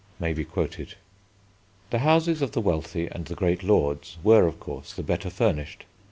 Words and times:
may 0.19 0.33
be 0.33 0.43
quoted. 0.43 0.95
The 1.91 1.99
houses 1.99 2.41
of 2.41 2.53
the 2.53 2.59
wealthy 2.59 3.05
and 3.05 3.25
the 3.27 3.35
great 3.35 3.61
lords 3.61 4.17
were, 4.23 4.47
of 4.47 4.59
course, 4.59 4.93
the 4.93 5.03
better 5.03 5.29
furnished. 5.29 5.83